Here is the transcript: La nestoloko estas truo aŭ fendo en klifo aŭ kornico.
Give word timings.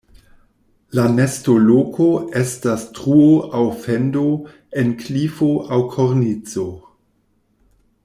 La 0.99 1.03
nestoloko 1.17 2.07
estas 2.41 2.87
truo 3.01 3.29
aŭ 3.61 3.67
fendo 3.85 4.27
en 4.85 4.97
klifo 5.05 5.51
aŭ 5.77 5.83
kornico. 5.95 6.71